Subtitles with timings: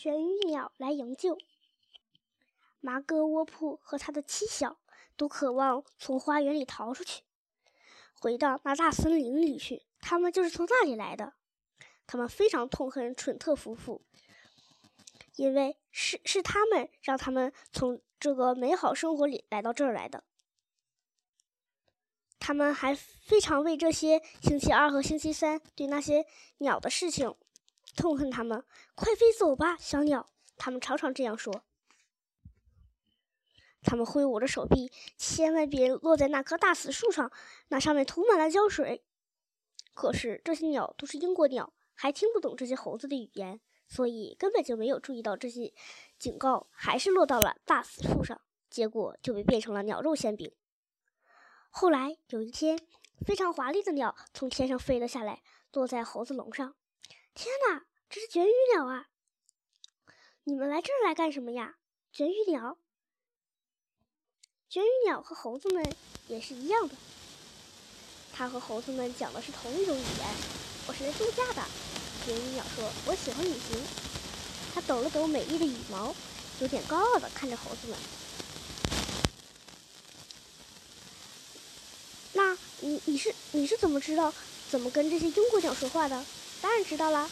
[0.00, 1.36] 卷羽鸟来营救。
[2.80, 4.78] 麻哥窝铺和他的妻小
[5.14, 7.22] 都渴望从花园里逃出去，
[8.14, 9.82] 回到那大森林里去。
[10.00, 11.34] 他们就是从那里来的。
[12.06, 14.00] 他们非常痛恨蠢特夫妇，
[15.36, 20.24] 因为是是他们让他们从这个美好生活里来到这儿来的。
[22.38, 26.24] 他们还非常为这些星期二和星期三对那些
[26.56, 27.36] 鸟的事情
[27.96, 28.64] 痛恨他们。
[28.94, 30.28] 快飞走吧，小鸟！
[30.56, 31.64] 他们常常这样说。
[33.82, 37.32] 他们挥舞着手臂，千万别落在那棵大死树上，
[37.68, 39.04] 那上面涂满了胶水。
[39.94, 41.72] 可是这些鸟都是英国鸟。
[41.94, 45.74] 还听不懂这些猴子的语言，所以根本就没有注意到这些
[46.18, 50.50] 警告，还是落到了大死树上，结果就被变成了鸟肉馅饼。
[51.68, 52.80] 后来有一天，
[53.26, 55.42] 非常华丽的鸟从天上飞了下来，
[55.74, 56.74] 落在猴子笼上。
[57.40, 59.06] 天哪，这是绝羽鸟啊！
[60.44, 61.76] 你们来这儿来干什么呀？
[62.12, 62.76] 绝羽鸟，
[64.68, 65.82] 绝羽鸟和猴子们
[66.28, 66.94] 也是一样的，
[68.30, 70.28] 它和猴子们讲的是同一种语言。
[70.86, 71.66] 我是来度假的。
[72.26, 73.82] 绝羽鸟说：“我喜欢旅行。”
[74.74, 76.14] 它抖了抖美丽的羽毛，
[76.60, 77.96] 有点高傲的看着猴子们。
[82.34, 84.30] 那你你是你是怎么知道
[84.68, 86.22] 怎么跟这些英国鸟说话的？
[86.60, 87.28] 当然知道啦。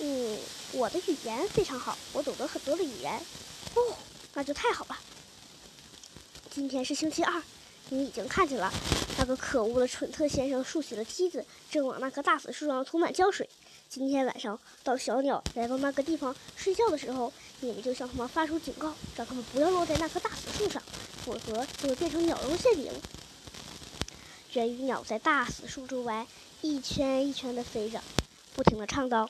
[0.00, 0.38] 嗯，
[0.72, 3.14] 我的语言非常好，我懂得很多的语言。
[3.74, 3.96] 哦，
[4.34, 4.98] 那就太好了。
[6.50, 7.42] 今天是星期二，
[7.90, 8.72] 你已经看见了
[9.18, 13.48] 那个可恶的蠢特先生竖起了梯子，正往那棵大死树上涂满胶水。
[13.88, 20.82] 今天晚上，当小鸟来到那个地方睡觉的时候，你们就向他们发出警告，让他们不要落在那棵大死树上，
[21.24, 22.90] 否则就会变成鸟笼陷阱。
[24.52, 26.26] 人与鸟在大死树周围
[26.62, 28.00] 一圈一圈地飞着，
[28.54, 29.28] 不停地唱道：“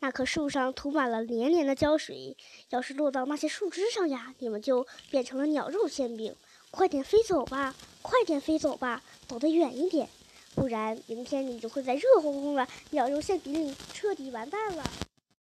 [0.00, 2.34] 那棵树上涂满了黏黏的胶水，
[2.70, 6.34] 要是落到那些树枝上呀，你们就变成了鸟肉馅饼。
[6.70, 10.08] 快点飞走吧，快点飞走吧，走得远一点。”
[10.56, 14.82] 不然，明天你就会在热烘烘的鸟肉馅饼里彻底完蛋了。